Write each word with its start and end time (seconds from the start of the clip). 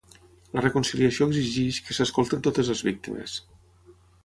La 0.53 0.61
reconciliació 0.63 1.27
exigeix 1.33 1.77
que 1.89 1.97
s’escoltin 1.99 2.43
totes 2.49 2.73
les 2.73 2.83
víctimes. 2.91 3.37